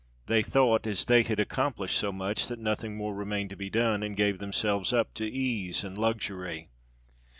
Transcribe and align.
They 0.25 0.41
thought, 0.41 0.87
as 0.87 1.05
they 1.05 1.21
had 1.21 1.39
accomplished 1.39 1.95
so 1.95 2.11
much, 2.11 2.47
that 2.47 2.57
nothing 2.57 2.97
more 2.97 3.13
remained 3.13 3.51
to 3.51 3.55
be 3.55 3.69
done, 3.69 4.01
and 4.01 4.17
gave 4.17 4.39
themselves 4.39 4.91
up 4.93 5.13
to 5.13 5.31
ease 5.31 5.83
and 5.83 5.95
luxury. 5.95 6.69